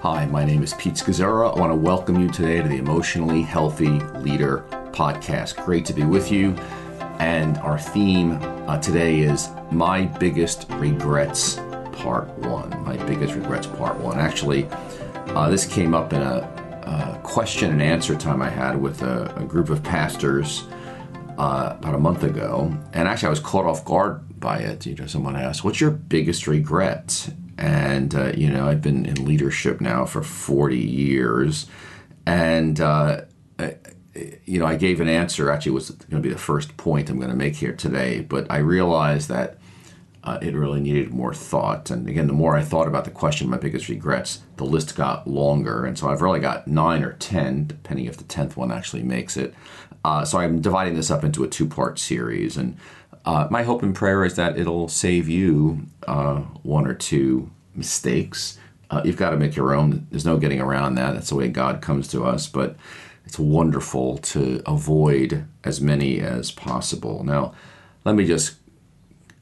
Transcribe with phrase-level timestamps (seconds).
[0.00, 1.56] Hi, my name is Pete Scazzero.
[1.56, 5.64] I want to welcome you today to the Emotionally Healthy Leader podcast.
[5.64, 6.50] Great to be with you.
[7.18, 8.32] And our theme
[8.68, 11.56] uh, today is My Biggest Regrets,
[11.92, 12.84] Part 1.
[12.84, 14.18] My Biggest Regrets, Part 1.
[14.18, 14.68] Actually,
[15.28, 19.34] uh, this came up in a, a, question and answer time I had with a,
[19.34, 20.64] a group of pastors
[21.38, 22.70] uh, about a month ago.
[22.92, 24.84] And actually, I was caught off guard by it.
[24.84, 27.30] You know, someone asked, What's your biggest regret?
[27.58, 31.66] And, uh, you know, I've been in leadership now for 40 years.
[32.26, 33.22] And, uh,
[34.44, 35.50] you know, I gave an answer.
[35.50, 38.20] Actually, was going to be the first point I'm going to make here today.
[38.20, 39.58] But I realized that
[40.26, 41.88] uh, it really needed more thought.
[41.90, 45.28] And again, the more I thought about the question, my biggest regrets, the list got
[45.28, 45.86] longer.
[45.86, 49.36] And so I've really got nine or 10, depending if the 10th one actually makes
[49.36, 49.54] it.
[50.04, 52.56] Uh, so I'm dividing this up into a two part series.
[52.56, 52.76] And
[53.26, 58.58] uh, my hope and prayer is that it'll save you uh, one or two mistakes.
[58.88, 60.06] Uh, you've got to make your own.
[60.10, 61.14] There's no getting around that.
[61.14, 62.46] That's the way God comes to us.
[62.46, 62.76] But
[63.24, 67.24] it's wonderful to avoid as many as possible.
[67.24, 67.52] Now,
[68.04, 68.54] let me just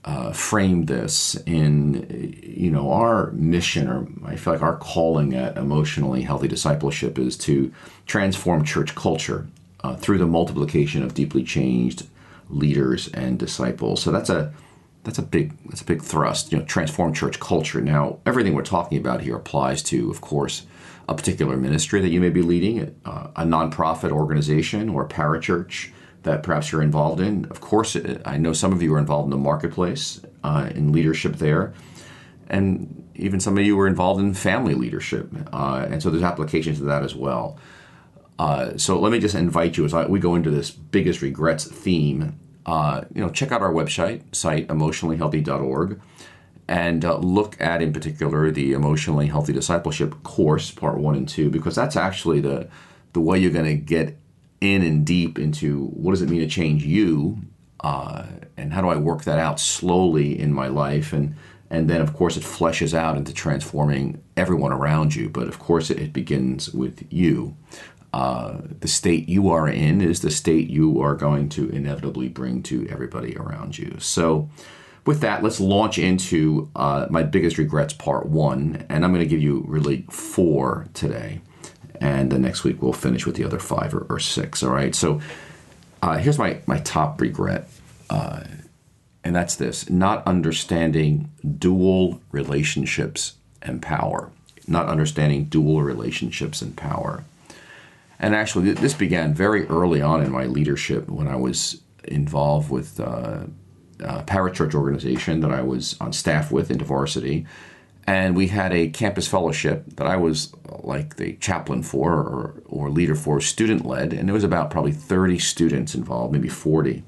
[0.07, 5.59] uh, frame this in, you know, our mission, or I feel like our calling at
[5.59, 7.71] emotionally healthy discipleship is to
[8.07, 9.47] transform church culture
[9.83, 12.07] uh, through the multiplication of deeply changed
[12.49, 14.03] leaders and disciples.
[14.03, 14.53] So that's a
[15.05, 16.53] that's a big that's a big thrust.
[16.53, 17.81] You know, transform church culture.
[17.81, 20.67] Now, everything we're talking about here applies to, of course,
[21.09, 25.91] a particular ministry that you may be leading, uh, a nonprofit organization or a parachurch
[26.23, 27.45] that perhaps you're involved in.
[27.47, 31.37] Of course, I know some of you are involved in the marketplace uh, in leadership
[31.37, 31.75] there,
[32.49, 36.79] and even some of you are involved in family leadership, uh, and so there's applications
[36.79, 37.59] to that as well.
[38.39, 41.65] Uh, so let me just invite you as I, we go into this biggest regrets
[41.65, 42.39] theme.
[42.67, 46.01] Uh, you know, check out our website site emotionallyhealthy.org
[46.69, 51.51] and uh, look at in particular the emotionally healthy discipleship course part one and two
[51.51, 52.69] because that's actually the
[53.13, 54.17] the way you're going to get
[54.61, 57.39] in and deep into what does it mean to change you
[57.81, 58.25] uh,
[58.57, 61.35] and how do i work that out slowly in my life and
[61.71, 65.91] and then of course it fleshes out into transforming everyone around you but of course
[65.91, 67.55] it, it begins with you
[68.15, 72.63] uh, the state you are in is the state you are going to inevitably bring
[72.63, 74.49] to everybody around you so
[75.07, 78.87] with that, let's launch into uh, my biggest regrets part one.
[78.89, 81.41] And I'm going to give you really four today.
[82.01, 84.63] And the next week we'll finish with the other five or, or six.
[84.63, 84.95] All right.
[84.95, 85.21] So
[86.03, 87.69] uh, here's my, my top regret.
[88.09, 88.45] Uh,
[89.23, 94.31] and that's this not understanding dual relationships and power.
[94.67, 97.25] Not understanding dual relationships and power.
[98.25, 102.99] And actually, this began very early on in my leadership when I was involved with
[102.99, 103.41] uh,
[104.03, 107.47] uh, parachurch organization that I was on staff with InterVarsity,
[108.07, 112.63] and we had a campus fellowship that I was uh, like the chaplain for or,
[112.65, 117.03] or leader for, student led, and there was about probably 30 students involved, maybe 40.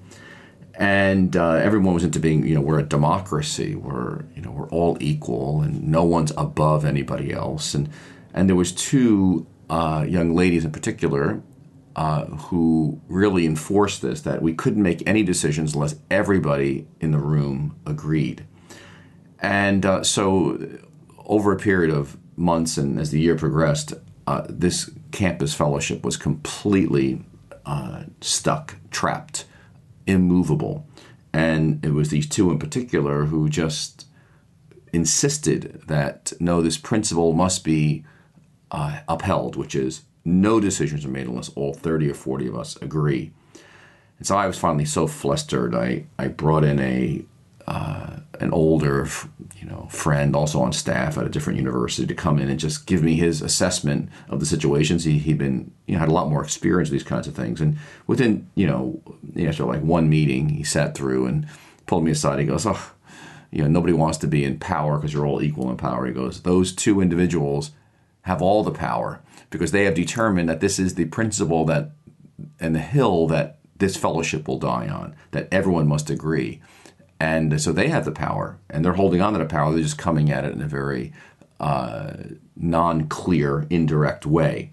[0.78, 4.68] And uh, everyone was into being, you know, we're a democracy, we're, you know, we're
[4.68, 7.72] all equal, and no one's above anybody else.
[7.74, 7.88] And
[8.34, 11.42] and there was two uh, young ladies in particular
[11.96, 17.18] uh, who really enforced this that we couldn't make any decisions unless everybody in the
[17.18, 18.46] room agreed.
[19.40, 20.78] And uh, so,
[21.24, 23.94] over a period of months and as the year progressed,
[24.26, 27.24] uh, this campus fellowship was completely
[27.64, 29.46] uh, stuck, trapped,
[30.06, 30.86] immovable.
[31.32, 34.06] And it was these two in particular who just
[34.92, 38.04] insisted that no, this principle must be
[38.70, 42.76] uh, upheld, which is no decisions are made unless all 30 or 40 of us
[42.76, 43.32] agree.
[44.18, 45.74] And so I was finally so flustered.
[45.74, 47.24] I, I brought in a
[47.66, 49.08] uh, an older,
[49.56, 52.86] you know, friend also on staff at a different university to come in and just
[52.86, 55.02] give me his assessment of the situations.
[55.04, 57.60] He he'd been you know had a lot more experience with these kinds of things,
[57.60, 59.02] and within you know
[59.34, 61.46] know, like one meeting, he sat through and
[61.86, 62.38] pulled me aside.
[62.38, 62.92] He goes, "Oh,
[63.50, 66.12] you know, nobody wants to be in power because you're all equal in power." He
[66.12, 67.72] goes, "Those two individuals
[68.26, 69.20] have all the power."
[69.50, 71.92] because they have determined that this is the principle that
[72.60, 76.60] and the hill that this fellowship will die on, that everyone must agree.
[77.18, 79.72] And so they have the power, and they're holding on to the power.
[79.72, 81.12] They're just coming at it in a very
[81.60, 82.12] uh,
[82.56, 84.72] non clear, indirect way.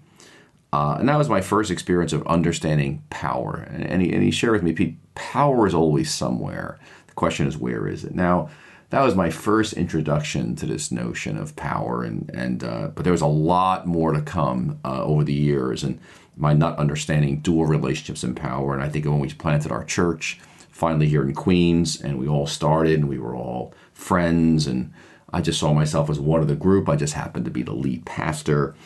[0.72, 3.66] Uh, and that was my first experience of understanding power.
[3.70, 6.78] And, and, he, and he shared with me, Pete, power is always somewhere.
[7.06, 8.14] The question is, where is it?
[8.14, 8.50] Now,
[8.94, 13.12] that was my first introduction to this notion of power and and uh, but there
[13.12, 15.98] was a lot more to come uh, over the years and
[16.36, 20.40] my not understanding dual relationships and power and I think when we planted our church
[20.70, 24.92] finally here in Queens and we all started and we were all friends and
[25.32, 26.88] I just saw myself as one of the group.
[26.88, 28.76] I just happened to be the lead pastor.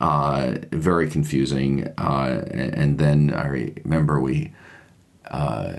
[0.00, 1.88] Uh, very confusing.
[1.96, 3.46] Uh, and then I
[3.84, 4.52] remember we,
[5.30, 5.76] uh,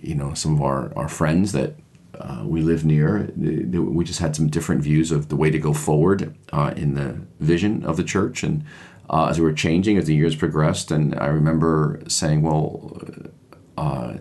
[0.00, 1.74] you know, some of our, our friends that
[2.18, 5.72] uh, we live near, we just had some different views of the way to go
[5.72, 8.42] forward uh, in the vision of the church.
[8.42, 8.64] And
[9.08, 13.00] uh, as we were changing as the years progressed, and I remember saying, well,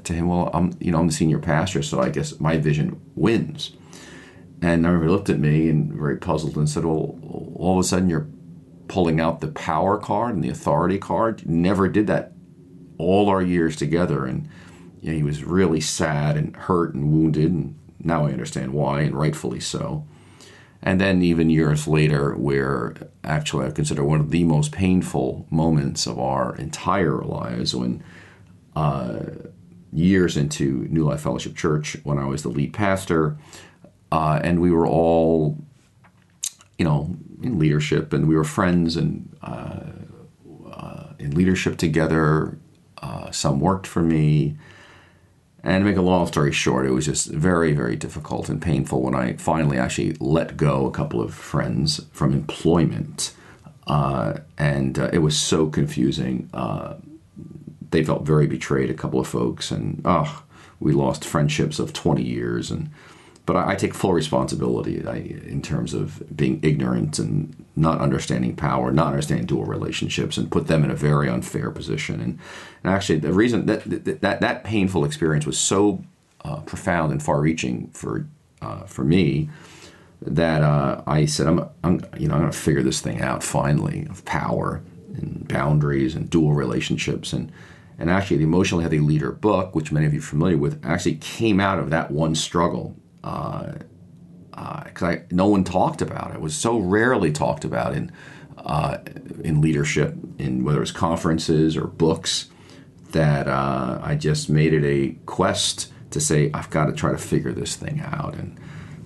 [0.04, 3.00] to him, well, I'm, you know, I'm the senior pastor, so I guess my vision
[3.16, 3.72] wins.
[4.62, 7.18] And I remember he looked at me and very puzzled and said, well,
[7.56, 8.28] all of a sudden you're
[8.88, 11.48] pulling out the power card and the authority card.
[11.48, 12.34] Never did that
[12.98, 14.26] all our years together.
[14.26, 14.50] And
[15.02, 17.52] you know, he was really sad and hurt and wounded.
[17.52, 20.06] And now I understand why, and rightfully so.
[20.82, 26.08] And then even years later, where actually I consider one of the most painful moments
[26.08, 28.02] of our entire lives, when
[28.76, 29.26] uh,
[29.92, 33.38] years into New Life Fellowship Church, when I was the lead pastor,
[34.12, 35.58] uh, and we were all,
[36.78, 39.82] you know, in leadership, and we were friends and uh,
[40.72, 42.58] uh, in leadership together.
[43.02, 44.58] Uh, some worked for me.
[45.64, 49.02] And to make a long story short, it was just very, very difficult and painful
[49.02, 53.34] when I finally actually let go a couple of friends from employment.
[53.86, 56.50] Uh, and uh, it was so confusing.
[56.54, 56.96] Uh,
[57.92, 60.44] they felt very betrayed, a couple of folks, and oh,
[60.80, 62.72] we lost friendships of 20 years.
[62.72, 62.90] And
[63.50, 68.56] but I, I take full responsibility I, in terms of being ignorant and not understanding
[68.56, 72.22] power, not understanding dual relationships, and put them in a very unfair position.
[72.22, 72.38] And,
[72.84, 73.86] and actually, the reason that
[74.22, 76.04] that that painful experience was so
[76.46, 78.28] uh, profound and far-reaching for
[78.62, 79.50] uh, for me
[80.22, 83.42] that uh, I said, I'm, I'm you know I'm going to figure this thing out
[83.42, 84.84] finally of power
[85.16, 87.52] and boundaries and dual relationships and
[87.98, 91.16] and actually the emotionally healthy leader book which many of you are familiar with actually
[91.16, 93.84] came out of that one struggle because
[95.04, 96.36] uh, uh, no one talked about it.
[96.36, 98.12] It was so rarely talked about in
[98.58, 98.98] uh,
[99.44, 102.50] in leadership, in whether it's conferences or books,
[103.12, 107.18] that uh, I just made it a quest to say I've got to try to
[107.18, 108.34] figure this thing out.
[108.34, 108.60] And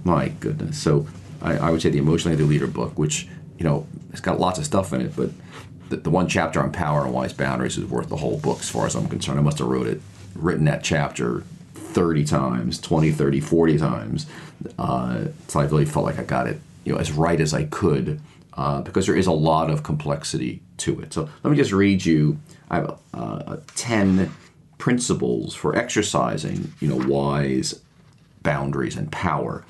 [0.03, 1.07] my goodness, so
[1.41, 3.27] I, I would say the emotionally healthy leader book, which
[3.57, 5.29] you know it's got lots of stuff in it, but
[5.89, 8.69] the, the one chapter on power and wise boundaries is worth the whole book as
[8.69, 9.39] far as I'm concerned.
[9.39, 10.01] I must have wrote it,
[10.35, 11.43] written that chapter
[11.93, 14.25] 30 times, 20, 30, 40 times.
[14.77, 17.65] Uh, so I really felt like I got it, you know, as right as I
[17.65, 18.19] could,
[18.53, 21.13] uh, because there is a lot of complexity to it.
[21.13, 22.39] So let me just read you.
[22.69, 24.31] I have uh, 10
[24.77, 27.79] principles for exercising, you know, wise
[28.41, 29.63] boundaries and power.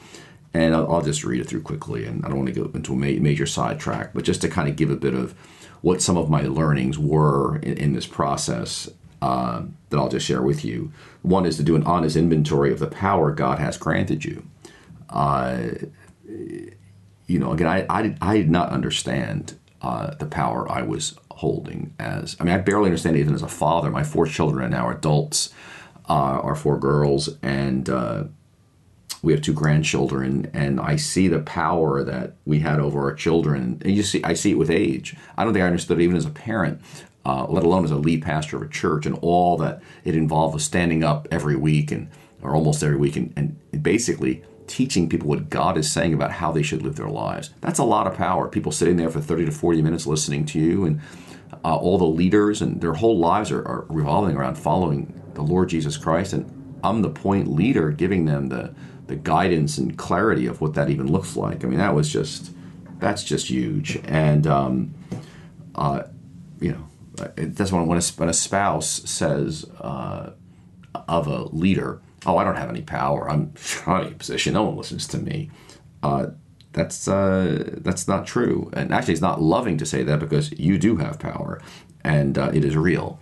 [0.54, 2.94] And I'll, I'll, just read it through quickly, and I don't want to go into
[2.94, 5.34] a ma- major sidetrack, but just to kind of give a bit of
[5.82, 8.90] what some of my learnings were in, in this process
[9.24, 10.92] uh, that I'll just share with you.
[11.22, 14.46] One is to do an honest inventory of the power God has granted you.
[15.10, 15.60] Uh,
[16.28, 21.94] you know, again, I, I, I did not understand uh, the power I was holding
[22.00, 23.90] as, I mean, I barely understand even as a father.
[23.90, 25.54] My four children are now adults,
[26.10, 28.26] uh, our four girls, and uh,
[29.22, 33.82] we have two grandchildren, and I see the power that we had over our children.
[33.86, 35.16] And you see, I see it with age.
[35.38, 36.82] I don't think I understood it even as a parent
[37.26, 40.54] uh, let alone as a lead pastor of a church, and all that it involved
[40.54, 42.10] was standing up every week and
[42.42, 46.52] or almost every week and, and basically teaching people what God is saying about how
[46.52, 47.52] they should live their lives.
[47.62, 48.48] That's a lot of power.
[48.48, 51.02] People sitting there for 30 to 40 minutes listening to you, and
[51.64, 55.70] uh, all the leaders and their whole lives are, are, revolving around following the Lord
[55.70, 56.34] Jesus Christ.
[56.34, 58.74] And I'm the point leader giving them the,
[59.08, 61.64] the guidance and clarity of what that even looks like.
[61.64, 62.52] I mean, that was just,
[63.00, 64.02] that's just huge.
[64.06, 64.94] And, um,
[65.76, 66.04] uh,
[66.60, 70.32] you know, that's when, when, a, when a spouse says uh,
[71.08, 73.30] of a leader, "Oh, I don't have any power.
[73.30, 73.54] I'm
[73.88, 74.54] not in any position.
[74.54, 75.52] No one listens to me."
[76.02, 76.28] Uh,
[76.74, 80.78] that's uh, that's not true, and actually, it's not loving to say that because you
[80.78, 81.62] do have power,
[82.04, 83.20] and uh, it is real,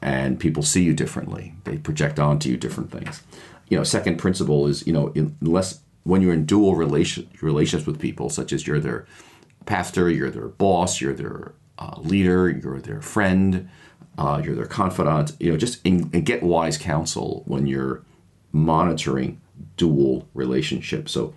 [0.00, 1.54] and people see you differently.
[1.64, 3.22] They project onto you different things.
[3.68, 5.12] You know, second principle is you know
[5.42, 9.06] unless when you're in dual relation relations with people, such as you're their
[9.66, 13.68] pastor, you're their boss, you're their uh, leader, you're their friend,
[14.18, 15.32] uh, you're their confidant.
[15.40, 18.02] You know, just in, get wise counsel when you're
[18.52, 19.40] monitoring
[19.76, 21.12] dual relationships.
[21.12, 21.34] So,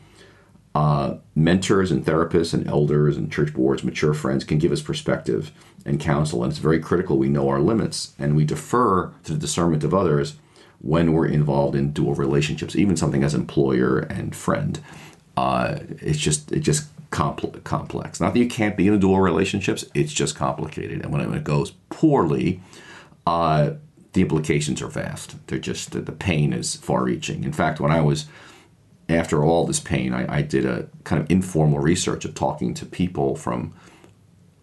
[0.76, 5.52] uh, mentors and therapists and elders and church boards, mature friends can give us perspective
[5.86, 9.40] and counsel, and it's very critical we know our limits and we defer to the
[9.40, 10.36] discernment of others
[10.80, 14.80] when we're involved in dual relationships, even something as employer and friend.
[15.36, 18.20] Uh, it's just it just compl- complex.
[18.20, 21.02] Not that you can't be in a dual relationships, it's just complicated.
[21.02, 22.62] And when it goes poorly,
[23.26, 23.72] uh,
[24.14, 25.36] the implications are vast.
[25.48, 27.44] They're just, the pain is far reaching.
[27.44, 28.26] In fact, when I was
[29.08, 32.86] after all this pain, I, I, did a kind of informal research of talking to
[32.86, 33.74] people from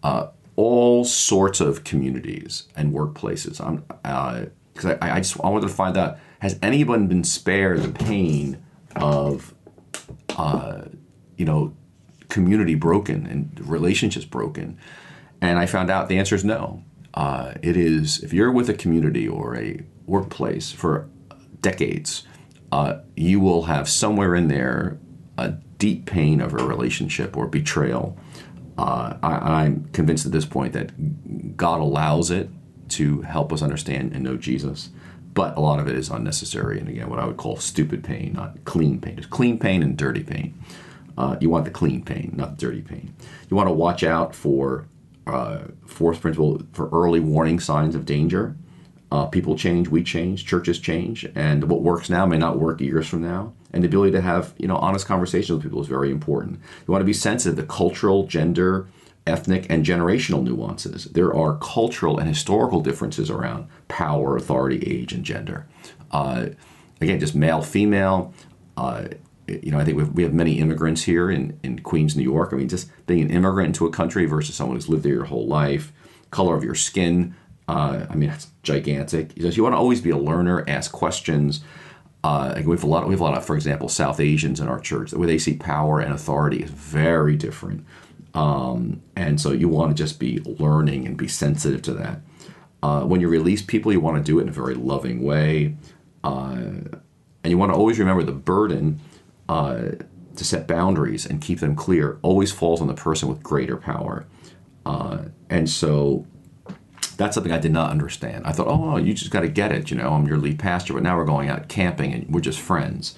[0.03, 3.57] uh, all sorts of communities and workplaces.
[4.73, 7.91] Because uh, I, I just I wanted to find out has anyone been spared the
[7.91, 8.63] pain
[8.95, 9.53] of,
[10.37, 10.83] uh,
[11.35, 11.75] you know,
[12.29, 14.77] community broken and relationships broken?
[15.41, 16.83] And I found out the answer is no.
[17.13, 21.09] Uh, it is if you're with a community or a workplace for
[21.61, 22.23] decades,
[22.71, 24.99] uh, you will have somewhere in there
[25.37, 28.17] a deep pain of a relationship or betrayal.
[28.77, 32.49] Uh, I, am convinced at this point that God allows it
[32.89, 34.89] to help us understand and know Jesus,
[35.33, 36.79] but a lot of it is unnecessary.
[36.79, 39.15] And again, what I would call stupid pain, not clean pain.
[39.15, 40.53] There's clean pain and dirty pain.
[41.17, 43.13] Uh, you want the clean pain, not the dirty pain.
[43.49, 44.85] You want to watch out for
[45.25, 48.55] uh, fourth principle for early warning signs of danger.
[49.09, 53.07] Uh, people change, we change, churches change, and what works now may not work years
[53.07, 53.53] from now.
[53.71, 56.59] And the ability to have you know honest conversations with people is very important.
[56.87, 58.87] You want to be sensitive to cultural, gender,
[59.25, 61.05] ethnic, and generational nuances.
[61.05, 65.67] There are cultural and historical differences around power, authority, age, and gender.
[66.11, 66.47] Uh,
[67.01, 68.33] again, just male, female.
[68.75, 69.07] Uh,
[69.47, 72.51] you know, I think we have many immigrants here in, in Queens, New York.
[72.51, 75.25] I mean, just being an immigrant into a country versus someone who's lived there your
[75.25, 75.93] whole life,
[76.31, 77.35] color of your skin,
[77.67, 79.33] uh, I mean, it's gigantic.
[79.33, 81.61] He says you want to always be a learner, ask questions.
[82.23, 83.07] Uh, we have a lot.
[83.07, 85.11] We have a lot of, for example, South Asians in our church.
[85.11, 87.85] The way they see power and authority is very different,
[88.33, 92.21] um, and so you want to just be learning and be sensitive to that.
[92.81, 95.75] Uh, when you release people, you want to do it in a very loving way,
[96.23, 97.01] uh, and
[97.45, 98.99] you want to always remember the burden
[99.49, 99.91] uh,
[100.35, 102.19] to set boundaries and keep them clear.
[102.21, 104.25] Always falls on the person with greater power,
[104.85, 106.25] uh, and so
[107.17, 108.45] that's something I did not understand.
[108.45, 109.89] I thought, oh, you just got to get it.
[109.89, 112.59] You know, I'm your lead pastor, but now we're going out camping and we're just
[112.59, 113.17] friends.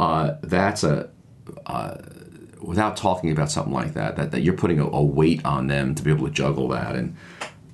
[0.00, 1.10] Uh, that's a
[1.66, 1.96] uh,
[2.60, 5.94] without talking about something like that, that, that you're putting a, a, weight on them
[5.94, 6.96] to be able to juggle that.
[6.96, 7.16] And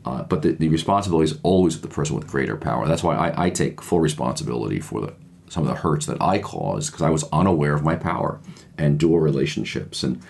[0.04, 2.88] uh, but the, the, responsibility is always with the person with greater power.
[2.88, 5.14] That's why I, I take full responsibility for the
[5.52, 8.40] some of the hurts that I caused because I was unaware of my power
[8.78, 10.02] and dual relationships.
[10.02, 10.22] And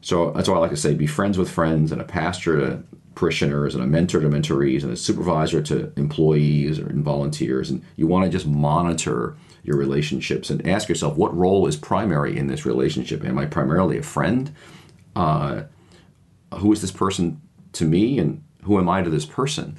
[0.00, 2.82] so that's why I like to say, be friends with friends and a pastor to
[3.14, 7.70] parishioners and a mentor to mentorees and a supervisor to employees or volunteers.
[7.70, 12.36] And you want to just monitor your relationships and ask yourself what role is primary
[12.36, 13.24] in this relationship?
[13.24, 14.52] Am i primarily a friend?
[15.14, 15.62] Uh,
[16.54, 17.40] who is this person
[17.74, 18.18] to me?
[18.18, 19.78] And who am i to this person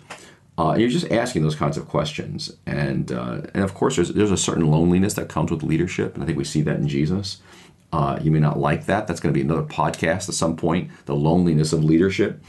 [0.58, 4.32] uh, you're just asking those kinds of questions and uh, and of course there's, there's
[4.32, 7.42] a certain loneliness that comes with leadership and i think we see that in jesus
[7.94, 10.90] uh, you may not like that that's going to be another podcast at some point
[11.06, 12.42] the loneliness of leadership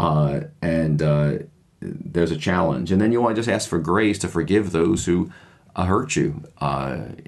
[0.00, 1.34] uh, and uh,
[1.80, 2.90] there's a challenge.
[2.90, 5.30] And then you want to just ask for grace to forgive those who
[5.76, 6.42] uh, hurt you.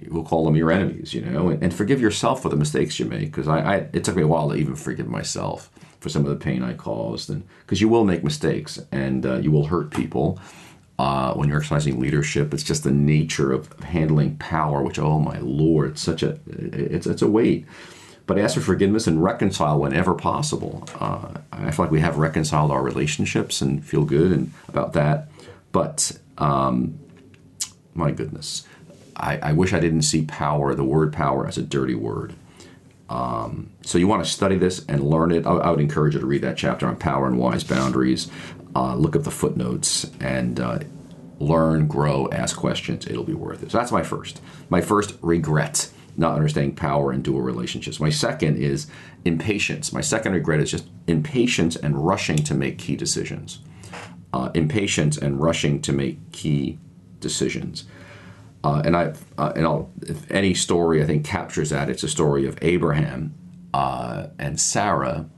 [0.08, 3.04] We'll call them your enemies, you know, and, and forgive yourself for the mistakes you
[3.04, 3.26] make.
[3.26, 5.70] Because I, I, it took me a while to even forgive myself
[6.02, 9.36] for some of the pain I caused, and because you will make mistakes and uh,
[9.36, 10.38] you will hurt people.
[10.98, 15.38] Uh, when you're exercising leadership, it's just the nature of handling power, which oh my
[15.38, 17.66] lord, it's such a it's it's a weight
[18.26, 20.88] but ask for forgiveness and reconcile whenever possible.
[20.98, 25.28] Uh, I feel like we have reconciled our relationships and feel good and about that.
[25.72, 26.98] But um,
[27.94, 28.66] my goodness,
[29.16, 32.34] I, I, wish I didn't see power, the word power, as a dirty word.
[33.12, 35.46] Um, so you want to study this and learn it.
[35.46, 38.30] I, I, would encourage you to read that chapter on power and wise boundaries.
[38.74, 40.78] Uh, look up the footnotes and uh,
[41.38, 43.06] learn, grow, ask questions.
[43.06, 43.70] It'll be worth it.
[43.70, 44.40] So that's my first.
[44.70, 48.00] My first regret not understanding power and dual relationships.
[48.00, 48.86] My second is
[49.24, 49.92] impatience.
[49.92, 53.60] My second regret is just impatience and rushing to make key decisions.
[54.32, 56.78] Uh, impatience and rushing to make key
[57.20, 57.84] decisions.
[58.64, 62.08] Uh, and I, uh, and I'll, if any story I think captures that, it's a
[62.08, 63.34] story of Abraham
[63.74, 65.28] uh, and Sarah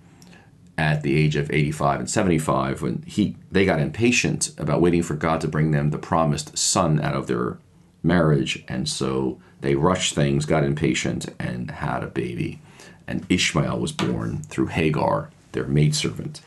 [0.76, 5.14] at the age of 85 and 75 when he they got impatient about waiting for
[5.14, 7.58] God to bring them the promised son out of their
[8.02, 12.60] marriage, and so they rushed things, got impatient, and had a baby.
[13.06, 16.40] And Ishmael was born through Hagar, their maidservant.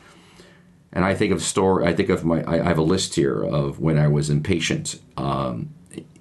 [0.92, 1.86] And I think of story.
[1.86, 2.44] I think of my.
[2.46, 5.74] I have a list here of when I was impatient, um,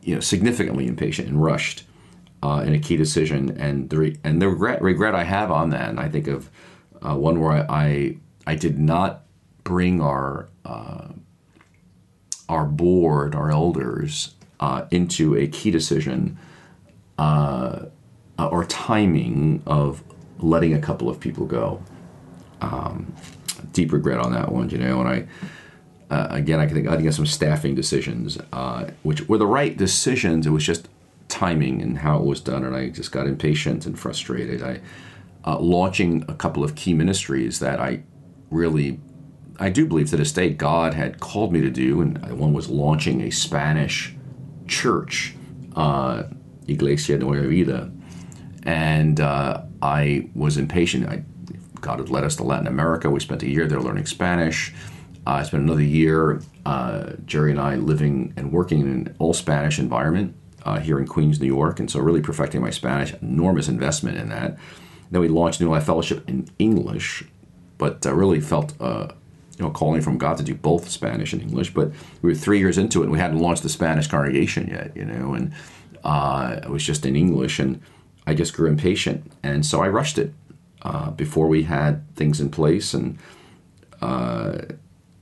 [0.07, 1.83] you know, significantly impatient and rushed
[2.41, 5.89] uh, in a key decision, and the and the regret regret I have on that.
[5.89, 6.49] And I think of
[7.01, 9.23] uh, one where I, I, I did not
[9.65, 11.09] bring our uh,
[12.47, 16.39] our board, our elders, uh, into a key decision
[17.17, 17.87] uh,
[18.39, 20.01] or timing of
[20.39, 21.83] letting a couple of people go.
[22.61, 23.13] Um,
[23.73, 25.01] deep regret on that one, you know.
[25.01, 25.27] And I,
[26.09, 30.47] uh, again, I think I think some staffing decisions, uh, which were the right decisions.
[30.47, 30.87] It was just
[31.27, 34.63] timing and how it was done, and I just got impatient and frustrated.
[34.63, 34.79] I
[35.47, 38.03] uh, launching a couple of key ministries that I
[38.51, 38.99] really,
[39.59, 42.69] I do believe to this day God had called me to do, and one was
[42.69, 44.13] launching a Spanish
[44.67, 45.35] church,
[45.75, 46.23] uh,
[46.67, 47.91] Iglesia Nueva Vida,
[48.63, 51.07] and uh, I was impatient.
[51.07, 51.23] I,
[51.79, 53.09] God had led us to Latin America.
[53.09, 54.73] We spent a year there learning Spanish.
[55.27, 59.33] Uh, I spent another year, uh, Geri and I, living and working in an all
[59.33, 63.13] Spanish environment uh, here in Queens, New York, and so really perfecting my Spanish.
[63.21, 64.57] Enormous investment in that.
[65.11, 67.25] Then we launched New Life Fellowship in English,
[67.77, 71.73] but uh, really felt you know calling from God to do both Spanish and English.
[71.73, 71.91] But
[72.21, 75.03] we were three years into it, and we hadn't launched the Spanish congregation yet, you
[75.03, 75.51] know, and
[76.05, 77.81] uh, it was just in English, and
[78.25, 80.33] I just grew impatient, and so I rushed it
[80.83, 83.17] uh, before we had things in place, and
[84.01, 84.59] uh,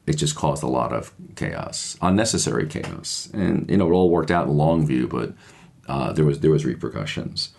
[0.07, 4.31] it just caused a lot of chaos, unnecessary chaos, and you know it all worked
[4.31, 5.33] out in long view, but
[5.88, 7.50] uh, there was there was repercussions.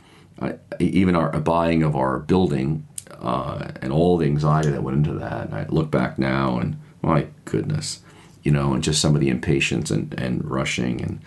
[0.79, 2.87] Even our buying of our building
[3.21, 5.53] uh, and all the anxiety that went into that.
[5.53, 8.00] I look back now and my goodness,
[8.43, 11.21] you know, and just some of the impatience and, and rushing and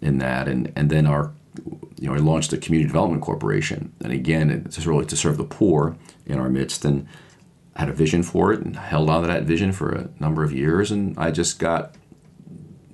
[0.00, 1.32] in that, and and then our,
[1.98, 5.44] you know, I launched a community development corporation, and again, it's really to serve the
[5.44, 5.96] poor
[6.26, 7.06] in our midst, and
[7.78, 10.52] had a vision for it and held on to that vision for a number of
[10.52, 11.94] years, and I just got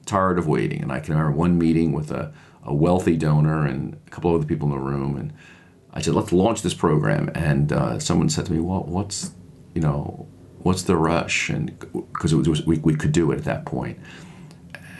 [0.05, 3.99] tired of waiting, and I can remember one meeting with a, a wealthy donor and
[4.07, 5.33] a couple of other people in the room, and
[5.95, 7.31] I said, let's launch this program.
[7.35, 9.31] And uh, someone said to me, well, what's,
[9.75, 10.26] you know,
[10.59, 11.49] what's the rush?
[11.49, 11.79] And
[12.12, 13.99] because it was, we, we could do it at that point.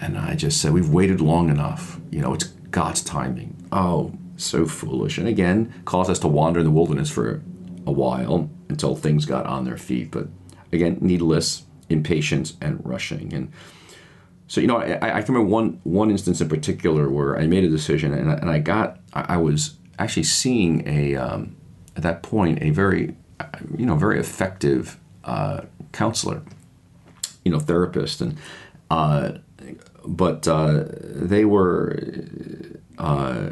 [0.01, 1.99] And I just said, we've waited long enough.
[2.11, 3.67] You know, it's God's timing.
[3.73, 5.19] Oh, so foolish.
[5.19, 7.43] And again, caused us to wander in the wilderness for
[7.87, 10.11] a while until things got on their feet.
[10.11, 10.27] But
[10.73, 13.33] again, needless, impatience, and rushing.
[13.33, 13.53] And
[14.49, 17.63] so, you know, I, I can remember one, one instance in particular where I made
[17.63, 21.55] a decision and I, and I got, I, was actually seeing a um,
[21.97, 23.15] at that point a very
[23.79, 25.61] you know very effective uh,
[25.93, 26.43] counselor,
[27.45, 28.37] you know therapist, and
[28.91, 29.33] uh,
[30.05, 31.97] but uh, they were.
[32.99, 33.51] Uh,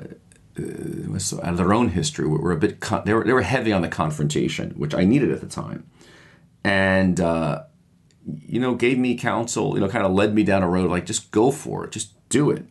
[0.58, 2.80] out of their own history, were a bit.
[2.80, 5.88] Con- they were they were heavy on the confrontation, which I needed at the time,
[6.62, 7.64] and uh,
[8.26, 9.74] you know gave me counsel.
[9.74, 12.28] You know, kind of led me down a road like just go for it, just
[12.28, 12.64] do it.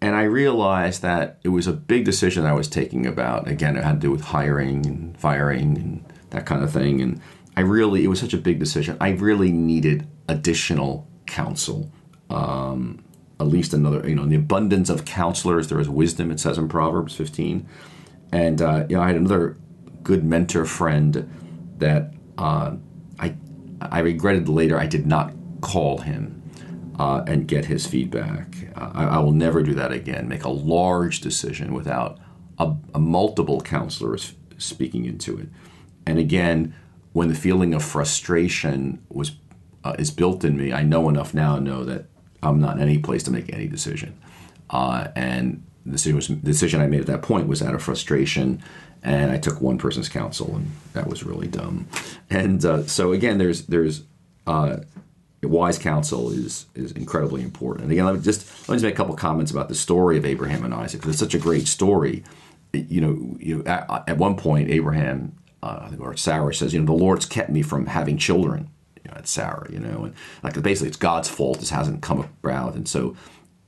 [0.00, 3.48] And I realized that it was a big decision I was taking about.
[3.48, 7.00] Again, it had to do with hiring and firing and that kind of thing.
[7.00, 7.20] And
[7.56, 8.96] I really, it was such a big decision.
[9.00, 11.90] I really needed additional counsel.
[12.30, 13.02] Um,
[13.40, 16.58] at least another, you know, in the abundance of counselors, there is wisdom, it says
[16.58, 17.68] in Proverbs 15.
[18.32, 19.56] And, uh, you know, I had another
[20.02, 21.30] good mentor friend
[21.78, 22.76] that uh,
[23.18, 23.34] I,
[23.80, 26.42] I regretted later I did not call him
[26.98, 28.56] uh, and get his feedback.
[28.74, 30.28] I, I, will never do that again.
[30.28, 32.18] Make a large decision without
[32.58, 35.48] a, a multiple counselors speaking into it.
[36.06, 36.74] And again,
[37.12, 39.32] when the feeling of frustration was
[39.84, 42.06] uh, is built in me, I know enough now to know that
[42.42, 44.18] I'm not in any place to make any decision.
[44.70, 47.82] Uh, and the decision, was, the decision I made at that point was out of
[47.82, 48.62] frustration,
[49.02, 51.88] and I took one person's counsel, and that was really dumb.
[52.30, 54.02] And uh, so again, there's there's
[54.46, 54.78] uh,
[55.42, 57.84] wise counsel is is incredibly important.
[57.84, 60.18] And again, let me just let me just make a couple comments about the story
[60.18, 62.24] of Abraham and Isaac because it's such a great story.
[62.72, 66.92] You know, you at, at one point Abraham uh, or Sarah says, you know, the
[66.92, 68.68] Lord's kept me from having children.
[69.08, 71.60] You know, at Sarah, you know, and like basically it's God's fault.
[71.60, 73.16] This hasn't come about, and so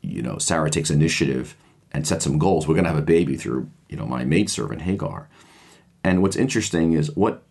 [0.03, 1.57] you know, Sarah takes initiative
[1.93, 2.67] and sets some goals.
[2.67, 5.29] We're going to have a baby through you know my maidservant Hagar.
[6.05, 7.43] And what's interesting is what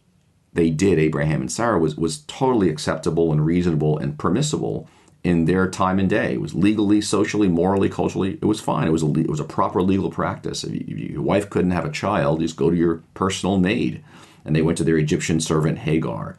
[0.53, 4.89] they did, Abraham and Sarah, was, was totally acceptable and reasonable and permissible
[5.23, 6.33] in their time and day.
[6.33, 8.87] It was legally, socially, morally, culturally, it was fine.
[8.87, 10.63] It was a, it was a proper legal practice.
[10.63, 14.03] If, you, if your wife couldn't have a child, just go to your personal maid.
[14.45, 16.37] And they went to their Egyptian servant Hagar.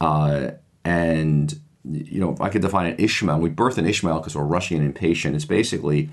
[0.00, 0.52] Uh,
[0.86, 4.44] and, you know, if I could define an Ishmael, we birth an Ishmael because we're
[4.44, 5.34] rushing and impatient.
[5.34, 6.10] It's basically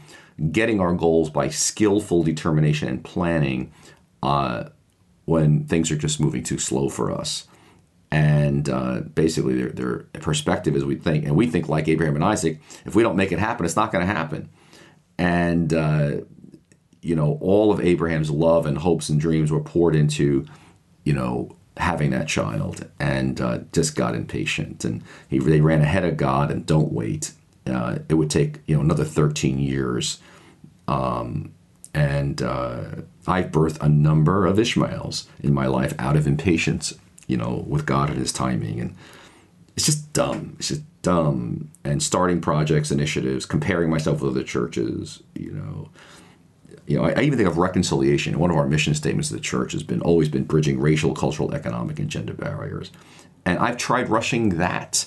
[0.51, 3.71] getting our goals by skillful determination and planning.
[4.21, 4.69] Uh,
[5.25, 7.47] when things are just moving too slow for us.
[8.11, 12.23] And uh, basically, their, their perspective is we think, and we think like Abraham and
[12.23, 14.49] Isaac, if we don't make it happen, it's not going to happen.
[15.17, 16.11] And, uh,
[17.01, 20.45] you know, all of Abraham's love and hopes and dreams were poured into,
[21.03, 24.85] you know, having that child and uh, just got impatient.
[24.85, 27.31] And he, they ran ahead of God and don't wait.
[27.65, 30.19] Uh, it would take, you know, another 13 years.
[30.87, 31.53] Um,
[31.93, 32.83] and uh,
[33.27, 36.93] I've birthed a number of Ishmaels in my life out of impatience,
[37.27, 38.79] you know, with God and His timing.
[38.79, 38.95] And
[39.75, 40.55] it's just dumb.
[40.59, 41.69] It's just dumb.
[41.83, 45.89] And starting projects, initiatives, comparing myself with other churches, you know,
[46.87, 48.37] you know, I, I, even think of reconciliation.
[48.39, 51.53] One of our mission statements of the church has been always been bridging racial, cultural,
[51.53, 52.91] economic, and gender barriers.
[53.45, 55.05] And I've tried rushing that.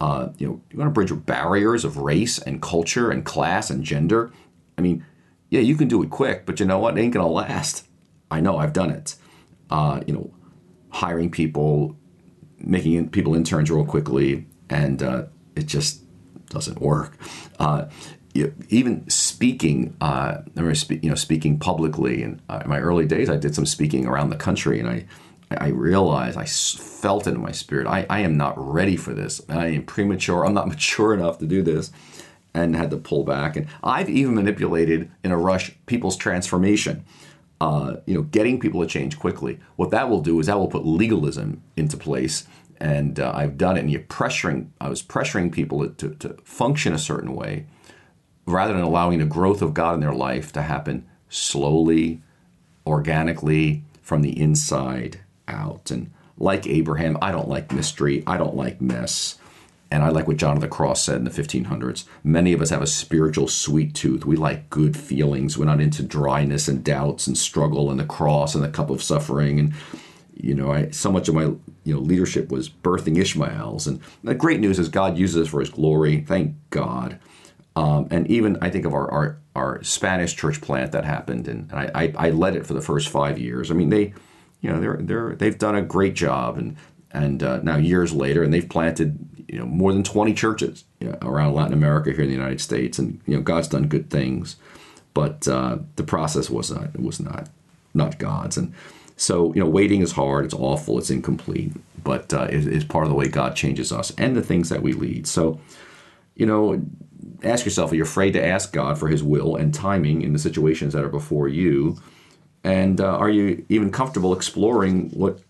[0.00, 3.82] Uh, you know, you want to bridge barriers of race and culture and class and
[3.84, 4.32] gender.
[4.76, 5.04] I mean,
[5.50, 6.98] yeah, you can do it quick, but you know what?
[6.98, 7.86] It ain't gonna last.
[8.30, 8.58] I know.
[8.58, 9.16] I've done it.
[9.70, 10.34] Uh, you know,
[10.90, 11.96] hiring people,
[12.58, 15.24] making people interns real quickly, and uh,
[15.56, 16.02] it just
[16.48, 17.16] doesn't work.
[17.58, 17.86] Uh,
[18.68, 22.22] even speaking, uh, I remember spe- you know speaking publicly.
[22.22, 25.06] And uh, in my early days, I did some speaking around the country, and I
[25.50, 27.86] I realized I felt it in my spirit.
[27.86, 29.40] I, I am not ready for this.
[29.48, 30.44] I am premature.
[30.44, 31.92] I'm not mature enough to do this,
[32.52, 33.56] and had to pull back.
[33.56, 37.04] And I've even manipulated in a rush people's transformation.
[37.60, 39.58] Uh, you know, getting people to change quickly.
[39.76, 42.46] What that will do is that will put legalism into place
[42.80, 43.80] and uh, I've done it.
[43.80, 44.68] And you're pressuring.
[44.80, 47.66] I was pressuring people to, to function a certain way,
[48.46, 52.20] rather than allowing the growth of God in their life to happen slowly,
[52.86, 55.90] organically, from the inside out.
[55.90, 58.22] And like Abraham, I don't like mystery.
[58.26, 59.38] I don't like mess.
[59.90, 62.04] And I like what John of the Cross said in the 1500s.
[62.24, 64.24] Many of us have a spiritual sweet tooth.
[64.24, 65.56] We like good feelings.
[65.56, 69.02] We're not into dryness and doubts and struggle and the cross and the cup of
[69.02, 69.60] suffering.
[69.60, 69.74] And
[70.36, 74.34] you know, I, so much of my you know leadership was birthing Ishmaels, and the
[74.34, 76.22] great news is God uses us for His glory.
[76.22, 77.18] Thank God.
[77.76, 81.70] Um, and even I think of our, our, our Spanish church plant that happened, and,
[81.72, 83.70] and I, I, I, led it for the first five years.
[83.70, 84.14] I mean, they,
[84.60, 86.76] you know, they're they're they've done a great job, and
[87.10, 91.08] and uh, now years later, and they've planted you know more than twenty churches you
[91.08, 94.08] know, around Latin America here in the United States, and you know God's done good
[94.08, 94.54] things,
[95.12, 97.48] but uh, the process was not was not
[97.92, 98.72] not God's, and
[99.16, 103.04] so, you know, waiting is hard, it's awful, it's incomplete, but uh, it is part
[103.04, 105.26] of the way God changes us and the things that we lead.
[105.26, 105.60] So,
[106.34, 106.82] you know,
[107.42, 110.38] ask yourself are you afraid to ask God for his will and timing in the
[110.38, 111.98] situations that are before you?
[112.62, 115.40] And uh, are you even comfortable exploring what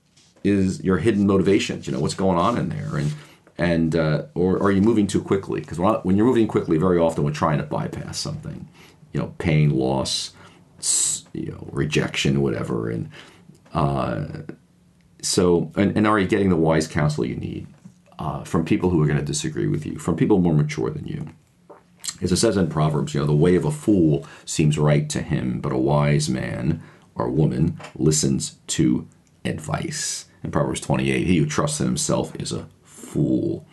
[0.42, 1.86] is your hidden motivations?
[1.86, 2.96] You know, what's going on in there?
[2.96, 3.12] And,
[3.56, 5.60] and uh, or are you moving too quickly?
[5.60, 8.68] Because when you're moving quickly, very often we're trying to bypass something,
[9.12, 10.32] you know, pain, loss,
[11.32, 12.90] you know, rejection, whatever.
[12.90, 13.10] And
[13.72, 14.26] uh,
[15.22, 17.66] so, and, and, are you getting the wise counsel you need
[18.18, 21.06] uh, from people who are going to disagree with you, from people more mature than
[21.06, 21.28] you?
[22.24, 25.20] As it says in Proverbs, you know, the way of a fool seems right to
[25.20, 26.82] him, but a wise man
[27.14, 29.06] or woman listens to
[29.44, 30.24] advice.
[30.42, 33.66] In Proverbs 28, he who trusts in himself is a fool.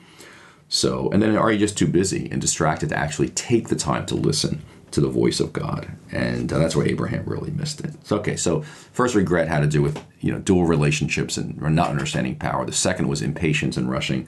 [0.67, 4.05] So, and then are you just too busy and distracted to actually take the time
[4.07, 4.61] to listen
[4.91, 7.93] to the voice of God, and uh, that's where Abraham really missed it.
[8.05, 11.89] So, okay, so first regret had to do with you know dual relationships and not
[11.89, 12.65] understanding power.
[12.65, 14.27] The second was impatience and rushing.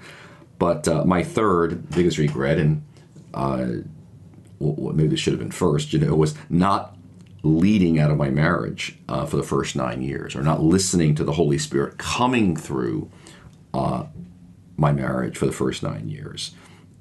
[0.60, 2.84] But uh, my third biggest regret, and
[3.34, 3.68] uh,
[4.60, 6.96] well, maybe this should have been first, you know, was not
[7.44, 11.24] leading out of my marriage uh, for the first nine years, or not listening to
[11.24, 13.10] the Holy Spirit coming through
[13.74, 14.06] uh,
[14.78, 16.52] my marriage for the first nine years.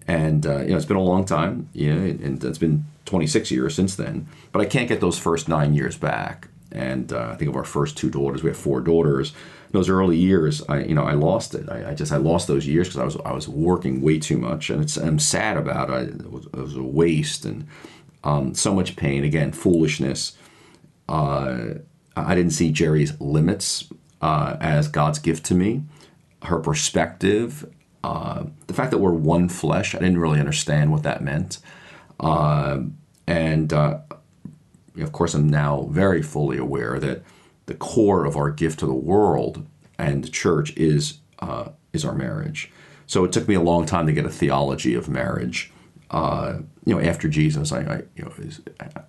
[0.09, 3.51] And uh, you know, it's been a long time, you know, and it's been 26
[3.51, 4.27] years since then.
[4.51, 6.49] But I can't get those first nine years back.
[6.73, 8.43] And uh, I think of our first two daughters.
[8.43, 9.33] We have four daughters.
[9.73, 11.69] Those early years, I you know I lost it.
[11.69, 14.37] I, I just I lost those years because I was I was working way too
[14.37, 16.11] much, and it's I'm sad about it.
[16.11, 17.67] It was, it was a waste and
[18.23, 19.25] um, so much pain.
[19.25, 20.37] Again, foolishness.
[21.09, 21.75] Uh,
[22.17, 23.89] I didn't see Geri's limits
[24.21, 25.83] uh, as God's gift to me.
[26.43, 27.67] Her perspective,
[28.05, 31.59] uh, the fact that we're one flesh, I didn't really understand what that meant.
[32.21, 32.81] Uh,
[33.27, 33.99] and uh,
[35.01, 37.23] of course, I'm now very fully aware that
[37.73, 39.67] the core of our gift to the world
[39.99, 42.71] and the church is uh, is our marriage.
[43.07, 45.73] So it took me a long time to get a theology of marriage.
[46.11, 49.01] Uh, you know, after Jesus, I, I you know, is, uh,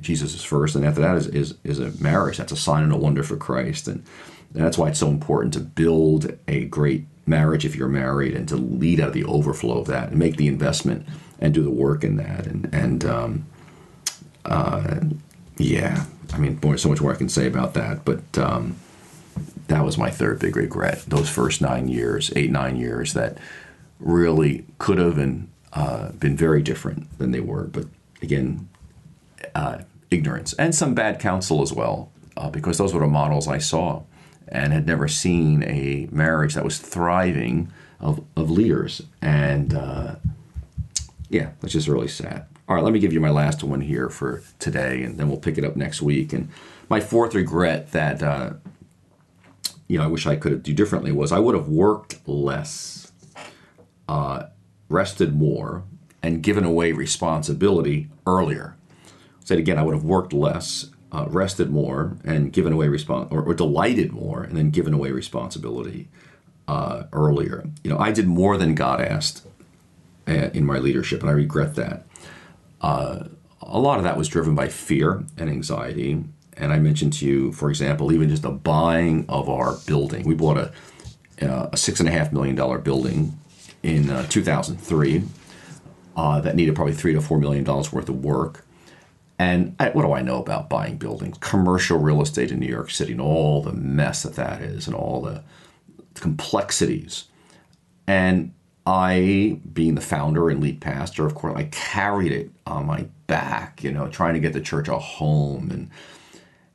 [0.00, 2.38] Jesus is first, and after that is, is is a marriage.
[2.38, 4.02] That's a sign and a wonder for Christ, and
[4.52, 8.56] that's why it's so important to build a great marriage if you're married, and to
[8.56, 11.06] lead out of the overflow of that, and make the investment
[11.38, 12.46] and do the work in that.
[12.46, 13.46] And and um,
[14.46, 15.00] uh,
[15.58, 18.04] yeah, I mean, boy, so much more I can say about that.
[18.04, 18.76] But um,
[19.68, 21.04] that was my third big regret.
[21.06, 23.38] Those first nine years, eight nine years, that
[23.98, 27.64] really could have and uh, been very different than they were.
[27.64, 27.86] But
[28.22, 28.68] again,
[29.54, 29.78] uh,
[30.10, 34.02] ignorance and some bad counsel as well, uh, because those were the models I saw
[34.48, 39.02] and had never seen a marriage that was thriving of, of leaders.
[39.20, 40.16] And uh,
[41.28, 42.46] yeah, which is really sad.
[42.68, 45.38] All right, let me give you my last one here for today, and then we'll
[45.38, 46.32] pick it up next week.
[46.32, 46.48] And
[46.88, 48.54] my fourth regret that uh,
[49.86, 53.12] you know I wish I could do differently was I would have worked less,
[54.08, 54.46] uh,
[54.88, 55.84] rested more,
[56.24, 58.76] and given away responsibility earlier.
[59.44, 63.42] Said again, I would have worked less, uh, rested more and given away respons- or,
[63.42, 66.08] or, delighted more and then given away responsibility
[66.66, 67.64] uh, earlier.
[67.84, 69.46] You know, I did more than God asked
[70.26, 72.04] uh, in my leadership, and I regret that.
[72.80, 73.24] Uh,
[73.62, 76.24] a lot of that was driven by fear and anxiety.
[76.56, 80.26] And I mentioned to you, for example, even just the buying of our building.
[80.26, 80.72] We bought a,
[81.42, 83.38] uh, a six and a half million dollar building
[83.82, 85.22] in uh, 2003
[86.16, 88.64] uh, that needed probably three to four million dollars worth of work.
[89.38, 91.36] And I, what do I know about buying buildings?
[91.38, 94.96] Commercial real estate in New York City and all the mess that that is and
[94.96, 95.42] all the
[96.14, 97.24] complexities.
[98.06, 98.54] And
[98.86, 103.82] I, being the founder and lead pastor, of course, I carried it on my back,
[103.82, 105.90] you know, trying to get the church a home and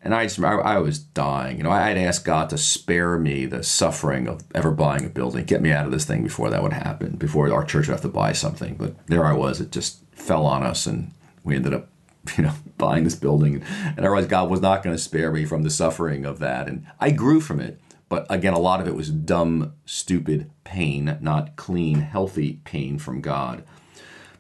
[0.04, 1.58] and I just I, I was dying.
[1.58, 5.10] You know, I had asked God to spare me the suffering of ever buying a
[5.10, 7.93] building, get me out of this thing before that would happen, before our church would
[7.93, 8.76] have to buy something.
[8.76, 11.12] But there I was; it just fell on us, and
[11.43, 11.88] we ended up,
[12.38, 13.63] you know, buying this building.
[13.95, 16.67] And I realized God was not going to spare me from the suffering of that,
[16.67, 17.80] and I grew from it.
[18.12, 23.21] But again, a lot of it was dumb, stupid pain, not clean, healthy pain from
[23.21, 23.63] God.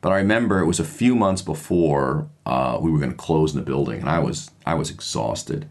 [0.01, 3.53] But I remember it was a few months before uh, we were going to close
[3.53, 5.69] in the building, and I was I was exhausted.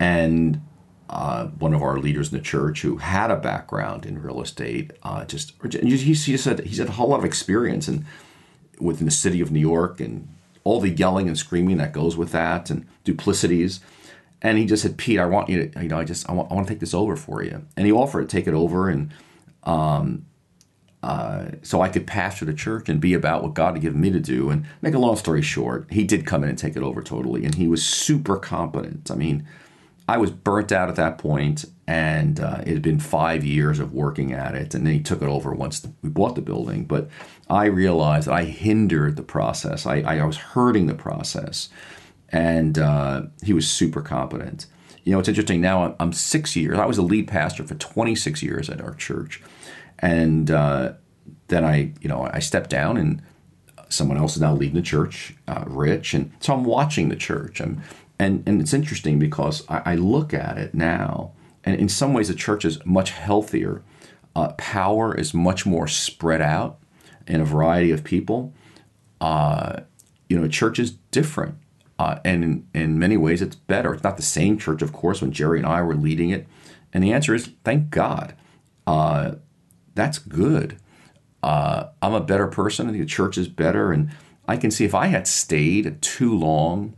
[0.00, 0.62] And
[1.10, 4.92] uh, one of our leaders in the church who had a background in real estate,
[5.02, 8.06] uh, just he, said he's had a whole lot of experience and
[8.80, 10.26] within the city of New York and
[10.64, 13.80] all the yelling and screaming that goes with that and duplicities.
[14.42, 16.50] And he just said, Pete, I want you to, you know, I just, I want,
[16.50, 17.64] I want to take this over for you.
[17.76, 18.88] And he offered to take it over.
[18.88, 19.12] And
[19.64, 20.26] um,
[21.02, 24.10] uh, so I could pastor the church and be about what God had given me
[24.10, 24.50] to do.
[24.50, 27.44] And make a long story short, he did come in and take it over totally,
[27.44, 29.10] and he was super competent.
[29.10, 29.46] I mean,
[30.08, 33.92] I was burnt out at that point, and uh, it had been five years of
[33.92, 36.84] working at it, and then he took it over once we bought the building.
[36.84, 37.08] But
[37.48, 39.86] I realized that I hindered the process.
[39.86, 41.68] I, I was hurting the process,
[42.30, 44.66] and uh, he was super competent.
[45.04, 45.60] You know, it's interesting.
[45.60, 46.78] Now I'm six years.
[46.78, 49.40] I was a lead pastor for 26 years at our church
[49.98, 50.92] and uh,
[51.48, 53.22] then I, you know, I stepped down, and
[53.88, 57.60] someone else is now leading the church, uh, Rich, and so I'm watching the church.
[57.60, 57.80] and
[58.18, 61.32] and and it's interesting because I, I, look at it now,
[61.64, 63.82] and in some ways the church is much healthier.
[64.34, 66.78] Uh, power is much more spread out
[67.26, 68.52] in a variety of people.
[69.20, 69.80] Uh,
[70.28, 71.56] you know, church is different.
[71.98, 73.94] Uh, and in, in, many ways, it's better.
[73.94, 76.46] It's not the same church, of course, when Geri and I were leading it.
[76.92, 78.34] And the answer is thank God.
[78.86, 79.36] Uh,
[79.94, 80.78] that's good.
[81.42, 82.86] Uh, I'm a better person.
[82.86, 83.92] Think the church is better.
[83.92, 84.10] And
[84.46, 86.96] I can see if I had stayed too long,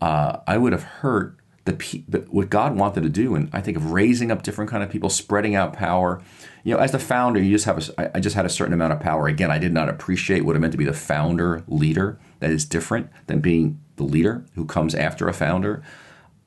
[0.00, 3.34] uh, I would have hurt the, the, what God wanted to do.
[3.34, 6.22] And I think of raising up different kind of people, spreading out power.
[6.64, 8.92] You know, as the founder, you just have a, I just had a certain amount
[8.92, 9.26] of power.
[9.26, 12.18] Again, I did not appreciate what it meant to be the founder leader.
[12.40, 15.82] That is different than being the leader who comes after a founder.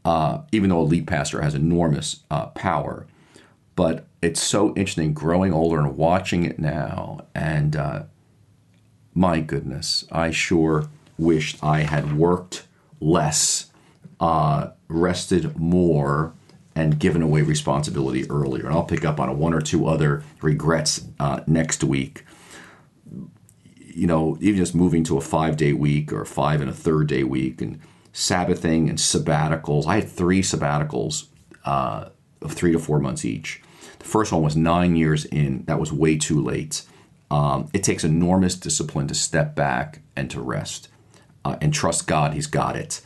[0.03, 3.05] Uh, even though a lead pastor has enormous uh, power,
[3.75, 7.21] but it's so interesting growing older and watching it now.
[7.35, 8.03] And uh,
[9.13, 10.87] my goodness, I sure
[11.17, 12.67] wished I had worked
[12.99, 13.71] less,
[14.19, 16.33] uh, rested more,
[16.75, 18.65] and given away responsibility earlier.
[18.65, 22.25] And I'll pick up on a one or two other regrets uh, next week.
[23.93, 27.07] You know, even just moving to a five day week or five and a third
[27.07, 27.79] day week and
[28.13, 29.87] Sabbathing and sabbaticals.
[29.87, 31.27] I had three sabbaticals
[31.63, 32.09] uh,
[32.41, 33.61] of three to four months each.
[33.99, 35.63] The first one was nine years in.
[35.65, 36.83] That was way too late.
[37.29, 40.89] Um, it takes enormous discipline to step back and to rest
[41.45, 42.33] uh, and trust God.
[42.33, 42.99] He's got it.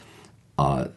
[0.57, 0.87] Uh,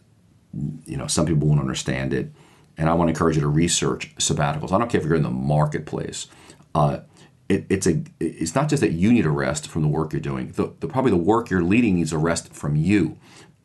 [0.86, 2.32] you know, some people won't understand it.
[2.78, 4.72] And I want to encourage you to research sabbaticals.
[4.72, 6.28] I don't care if you're in the marketplace.
[6.74, 7.00] Uh,
[7.48, 8.02] it, it's a.
[8.20, 10.52] It's not just that you need a rest from the work you're doing.
[10.52, 13.18] The, the probably the work you're leading needs a rest from you.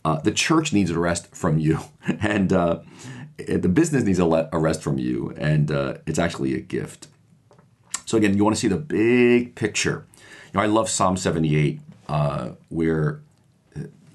[0.06, 1.80] Uh, the church needs a rest from you,
[2.22, 2.80] and uh,
[3.38, 7.08] the business needs a, a rest from you, and uh, it's actually a gift.
[8.06, 10.06] So again, you want to see the big picture.
[10.54, 13.22] You know, I love Psalm 78, uh, where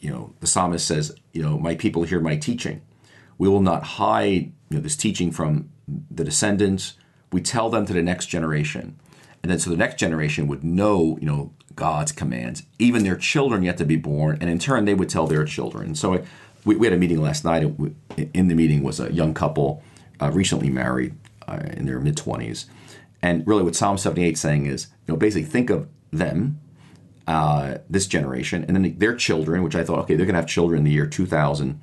[0.01, 2.81] you know the psalmist says, "You know, my people hear my teaching.
[3.37, 5.71] We will not hide you know this teaching from
[6.11, 6.95] the descendants.
[7.33, 8.99] We tell them to the next generation,
[9.49, 12.65] and then so the next generation would know, you know, God's commands.
[12.79, 15.95] Even their children yet to be born, and in turn they would tell their children.
[15.95, 16.23] So
[16.67, 17.63] we, we had a meeting last night.
[17.63, 17.97] And
[18.35, 19.83] in the meeting was a young couple,
[20.21, 21.15] uh, recently married,
[21.47, 22.67] uh, in their mid twenties,
[23.23, 26.61] and really what Psalm seventy eight saying is, you know, basically think of them,
[27.27, 29.63] uh, this generation, and then their children.
[29.63, 31.81] Which I thought, okay, they're going to have children in the year two thousand,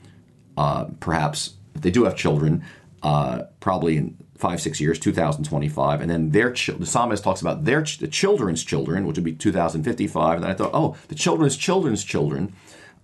[0.56, 2.64] uh, perhaps if they do have children,
[3.02, 7.24] uh, probably in five six years, two thousand twenty five, and then their the psalmist
[7.24, 10.36] talks about their ch- the children's children, which would be two thousand fifty five.
[10.36, 12.54] And then I thought, oh, the children's children's children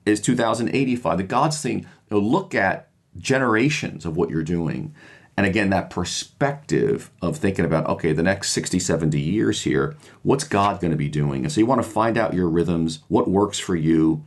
[0.05, 1.17] is 2085.
[1.17, 4.93] The God's saying look at generations of what you're doing.
[5.37, 10.43] And again, that perspective of thinking about, okay, the next 60, 70 years here, what's
[10.43, 11.43] God going to be doing?
[11.43, 14.23] And so you want to find out your rhythms, what works for you,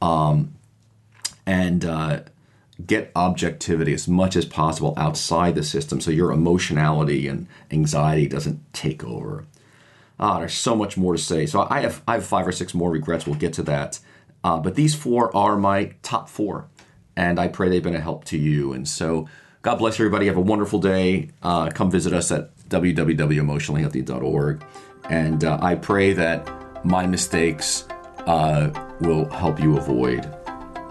[0.00, 0.54] um,
[1.44, 2.20] and uh,
[2.84, 8.60] get objectivity as much as possible outside the system so your emotionality and anxiety doesn't
[8.72, 9.44] take over.
[10.18, 11.46] Ah, there's so much more to say.
[11.46, 13.26] So I have I have five or six more regrets.
[13.26, 14.00] We'll get to that.
[14.42, 16.68] Uh, but these four are my top four,
[17.16, 18.72] and I pray they've been a help to you.
[18.72, 19.28] And so
[19.62, 20.26] God bless everybody.
[20.26, 21.30] Have a wonderful day.
[21.42, 24.64] Uh, come visit us at www.emotionallyhealthy.org,
[25.10, 27.88] and uh, I pray that my mistakes
[28.26, 30.30] uh, will help you avoid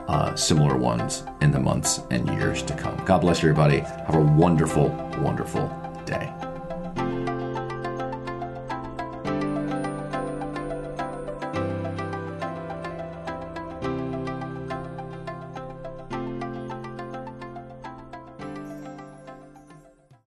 [0.08, 2.96] uh, similar ones in the months and years to come.
[3.06, 3.80] God bless everybody.
[3.80, 4.90] Have a wonderful,
[5.22, 5.68] wonderful
[6.06, 6.32] day.